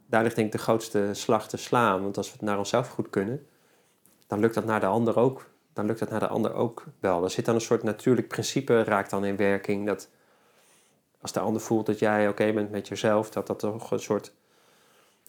[0.05, 2.87] Daar ligt denk ik de grootste slag te slaan, want als we het naar onszelf
[2.87, 3.47] goed kunnen,
[4.27, 7.23] dan lukt dat naar de ander ook dan lukt dat naar de ander ook wel.
[7.23, 9.85] Er zit dan een soort natuurlijk principe, raakt dan in werking.
[9.85, 10.09] Dat
[11.21, 14.33] als de ander voelt dat jij oké bent met jezelf, dat dat toch een soort,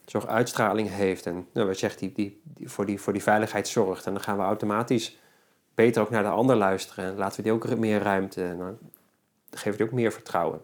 [0.05, 1.25] soort uitstraling heeft.
[1.25, 4.05] En nou, wat zegt, die, die, voor, die, voor die veiligheid zorgt.
[4.05, 5.17] En dan gaan we automatisch
[5.75, 7.05] beter ook naar de ander luisteren.
[7.05, 8.43] En laten we die ook meer ruimte.
[8.43, 8.77] En dan
[9.55, 10.61] geven we die ook meer vertrouwen.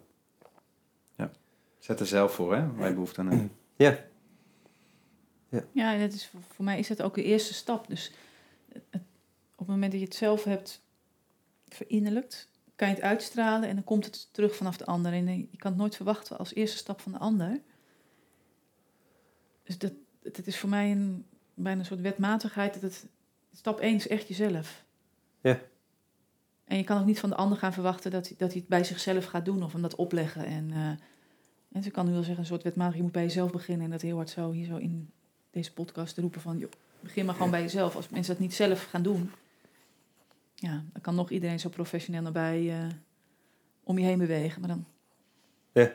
[1.15, 1.31] Ja,
[1.79, 3.53] zet er zelf voor, hè, waar je behoefte aan hebt.
[3.75, 3.97] Ja.
[5.49, 7.87] Ja, ja dat is, voor mij is dat ook de eerste stap.
[7.87, 8.13] Dus
[8.73, 9.01] het
[9.61, 10.81] op het moment dat je het zelf hebt
[11.67, 15.13] verinnerlijkt, kan je het uitstralen en dan komt het terug vanaf de ander.
[15.13, 17.61] En je kan het nooit verwachten als eerste stap van de ander.
[19.63, 23.05] Dus dat, het is voor mij een, bijna een soort wetmatigheid dat het
[23.53, 24.83] stap 1 is echt jezelf.
[25.41, 25.59] Ja.
[26.71, 28.83] En je kan ook niet van de ander gaan verwachten dat, dat hij het bij
[28.83, 30.45] zichzelf gaat doen of hem dat opleggen.
[30.45, 30.87] En, uh,
[31.71, 33.91] en ze kan nu wel zeggen, een soort wetmatigheid, je moet bij jezelf beginnen en
[33.91, 35.11] dat heel hard zo hier zo in
[35.49, 37.95] deze podcast roepen van, joh, begin maar gewoon bij jezelf.
[37.95, 39.31] Als mensen dat niet zelf gaan doen,
[40.55, 42.87] ja, dan kan nog iedereen zo professioneel nabij uh,
[43.83, 44.59] om je heen bewegen.
[44.61, 44.85] Maar dan...
[45.71, 45.91] Ja.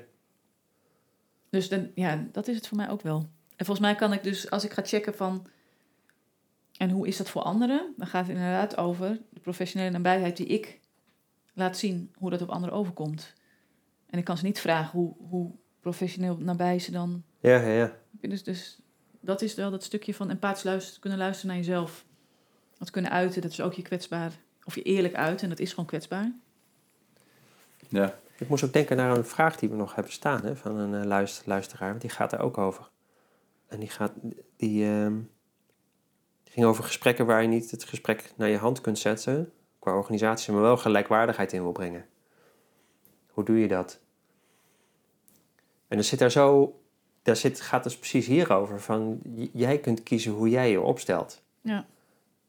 [1.51, 3.29] Dus dan, ja, dat is het voor mij ook wel.
[3.57, 5.47] En volgens mij kan ik dus, als ik ga checken van...
[6.79, 7.95] En hoe is dat voor anderen?
[7.97, 10.81] Dan gaat het inderdaad over de professionele nabijheid die ik
[11.55, 13.33] laat zien, hoe dat op anderen overkomt.
[14.07, 17.23] En ik kan ze niet vragen hoe, hoe professioneel nabij ze dan...
[17.41, 17.97] Ja, ja, ja.
[18.11, 18.79] Dus, dus
[19.21, 22.05] dat is wel dat stukje van empathisch luisteren, kunnen luisteren naar jezelf.
[22.79, 24.33] Dat kunnen uiten, dat is ook je kwetsbaar
[24.65, 26.33] of je eerlijk uit en dat is gewoon kwetsbaar.
[27.89, 28.19] Ja.
[28.39, 31.01] Ik moest ook denken naar een vraag die we nog hebben staan hè, van een
[31.01, 32.91] uh, luister, luisteraar, want die gaat er ook over.
[33.67, 34.13] En die, gaat,
[34.57, 35.13] die, uh,
[36.47, 39.97] die ging over gesprekken waar je niet het gesprek naar je hand kunt zetten, qua
[39.97, 42.07] organisatie, maar wel gelijkwaardigheid in wil brengen.
[43.31, 44.01] Hoe doe je dat?
[45.89, 46.81] En er zit daar zo,
[47.23, 49.21] daar zit, gaat dus precies hierover, van
[49.53, 51.43] jij kunt kiezen hoe jij je opstelt.
[51.61, 51.87] Ja.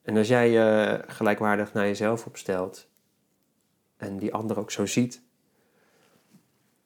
[0.02, 2.88] En als jij je gelijkwaardig naar jezelf opstelt
[3.98, 5.22] en die ander ook zo ziet,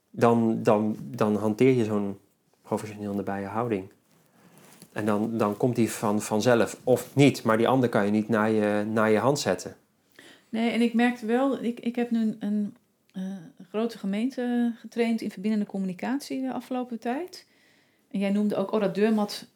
[0.10, 2.20] dan, dan, dan hanteer je zo'n
[2.62, 3.92] professioneel nabije houding.
[4.92, 6.80] En dan, dan komt die van, vanzelf.
[6.84, 9.76] Of niet, maar die ander kan je niet naar je, naar je hand zetten.
[10.50, 12.76] Nee, en ik merkte wel, ik, ik heb nu een,
[13.12, 13.24] eh,
[13.70, 17.48] grote gemeente getraind in verbindende communicatie de afgelopen tijd.
[18.12, 19.48] En jij noemde ook, oh dat deurmat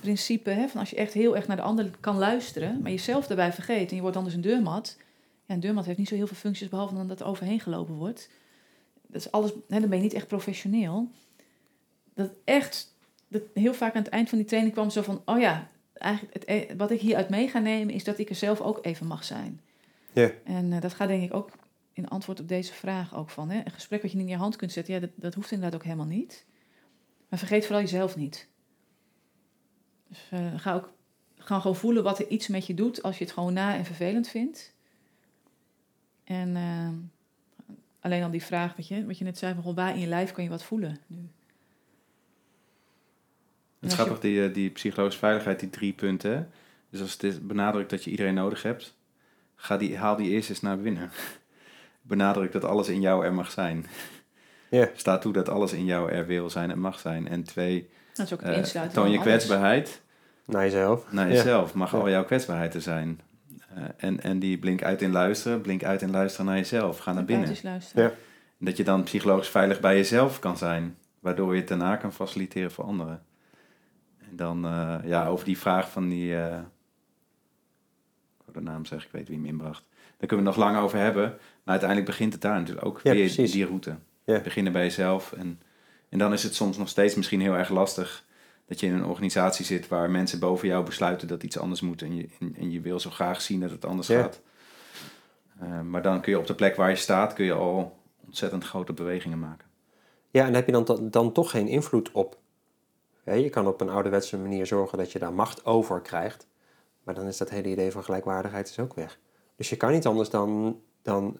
[0.00, 3.26] principe, hè, van als je echt heel erg naar de ander kan luisteren, maar jezelf
[3.26, 4.96] daarbij vergeet en je wordt anders een deurmat.
[5.46, 7.94] Ja, een deurmat heeft niet zo heel veel functies behalve dan dat er overheen gelopen
[7.94, 8.30] wordt.
[9.06, 11.08] Dat is alles, hè, dan ben je niet echt professioneel.
[12.14, 12.94] Dat echt,
[13.28, 16.34] dat heel vaak aan het eind van die training kwam zo van, oh ja, eigenlijk
[16.34, 19.06] het, e-, wat ik hieruit mee ga nemen is dat ik er zelf ook even
[19.06, 19.60] mag zijn.
[20.12, 20.30] Ja.
[20.44, 21.50] En uh, dat gaat denk ik ook
[21.92, 24.38] in antwoord op deze vraag ook van, hè, een gesprek wat je niet in je
[24.38, 26.46] hand kunt zetten, ja, dat, dat hoeft inderdaad ook helemaal niet.
[27.28, 28.48] Maar vergeet vooral jezelf niet.
[30.08, 30.92] Dus uh, ga ook
[31.38, 33.84] ga gewoon voelen wat er iets met je doet als je het gewoon na en
[33.84, 34.74] vervelend vindt.
[36.24, 36.88] En uh,
[38.00, 40.32] alleen al die vraag, wat je, wat je net zei, van waar in je lijf
[40.32, 41.28] kan je wat voelen nu?
[43.80, 46.50] Het is grappig, die, eh, die psychologische veiligheid, die drie punten.
[46.90, 48.94] Dus als het benadrukt dat je iedereen nodig hebt,
[49.56, 51.10] ga die, haal die eerst eens naar binnen.
[52.02, 53.86] Benadruk dat alles in jou er mag zijn.
[54.70, 54.88] Ja.
[54.94, 57.28] Sta toe dat alles in jou er wil zijn en mag zijn.
[57.28, 60.00] En twee, Dat is ook het insluiten toon van je kwetsbaarheid
[60.44, 61.12] Naar jezelf.
[61.12, 61.32] naar Ja.
[61.34, 61.74] jezelf.
[61.74, 61.98] Mag Ja.
[61.98, 63.20] al jouw kwetsbaarheid er zijn.
[63.74, 66.98] Eh, en, en die blink uit in luisteren, blink uit in luisteren naar jezelf.
[66.98, 67.44] Ga naar binnen.
[67.44, 68.04] Buiten is luisteren.
[68.04, 68.10] Ja.
[68.58, 70.96] En dat je dan psychologisch veilig bij jezelf kan zijn.
[71.20, 73.22] Waardoor je het daarna kan faciliteren voor anderen.
[74.38, 76.34] Dan eh, ja, over die vraag van die...
[76.36, 76.54] oh,
[78.52, 79.84] de naam zeg, ik weet wie hem inbracht.
[80.18, 81.22] Daar kunnen we het nog lang over hebben.
[81.22, 81.38] Maar
[81.78, 83.52] uiteindelijk begint het daar natuurlijk ook Ja, weer precies.
[83.52, 83.96] die route.
[84.24, 84.40] Ja.
[84.40, 85.32] Beginnen bij jezelf.
[85.32, 85.60] En,
[86.08, 88.24] en dan is het soms nog steeds misschien heel erg lastig...
[88.66, 92.02] dat je in een organisatie zit waar mensen boven jou besluiten dat iets anders moet.
[92.02, 94.20] En je, en, en je wil zo graag zien dat het anders Ja.
[94.22, 94.40] gaat.
[95.60, 97.32] Eh, maar dan kun je op de plek waar je staat...
[97.32, 99.66] kun je al ontzettend grote bewegingen maken.
[100.30, 102.38] Ja, en heb je dan, dan toch geen invloed op.
[103.28, 106.46] Ja, je kan op een ouderwetse manier zorgen dat je daar macht over krijgt.
[107.02, 109.18] Maar dan is dat hele idee van gelijkwaardigheid is ook weg.
[109.56, 111.38] Dus je kan niet anders dan, dan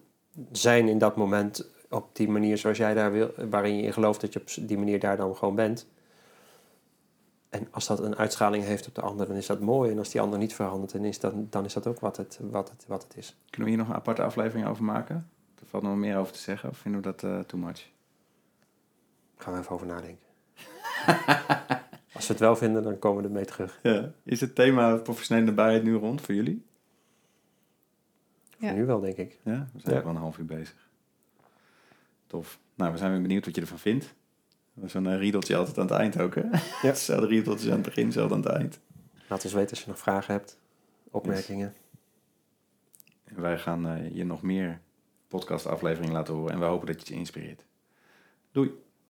[0.51, 4.21] zijn in dat moment op die manier zoals jij daar wil, waarin je in gelooft
[4.21, 5.87] dat je op die manier daar dan gewoon bent.
[7.49, 9.91] En als dat een uitschaling heeft op de ander, dan is dat mooi.
[9.91, 12.39] En als die ander niet verandert, dan is dat, dan is dat ook wat het,
[12.41, 13.35] wat, het, wat het is.
[13.49, 15.29] Kunnen we hier nog een aparte aflevering over maken?
[15.59, 16.69] Er valt nog meer over te zeggen.
[16.69, 17.89] Of vinden we dat eh, too much?
[19.37, 20.28] Gaan we even over nadenken.
[22.15, 23.79] als we het wel vinden, dan komen we ermee terug.
[23.83, 24.11] Ja.
[24.23, 26.65] Is het thema professionele nabijheid nu rond voor jullie?
[28.57, 28.67] Ja.
[28.69, 29.39] Voor nu wel, denk ik.
[29.43, 29.99] Ja, we zijn Ja.
[29.99, 30.87] ook wel een half uur bezig.
[32.27, 32.59] Tof.
[32.75, 34.13] Nou, we zijn weer benieuwd wat je ervan vindt.
[34.85, 36.41] Zo'n eh, riedeltje altijd aan het eind ook, hè?
[36.41, 36.59] Ja.
[36.89, 38.79] Hetzelfde riedeltje aan het begin, hetzelfde aan het eind.
[39.29, 40.57] Laat ons weten als je nog vragen hebt,
[41.11, 41.73] opmerkingen.
[43.23, 44.79] En wij gaan eh, je nog meer
[45.27, 46.53] podcastafleveringen laten horen.
[46.53, 47.65] En we hopen dat je het je inspireert.
[48.51, 48.71] Doei!